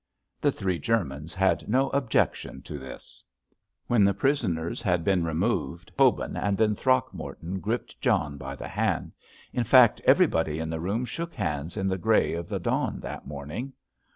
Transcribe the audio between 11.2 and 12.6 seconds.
hands in the grey of the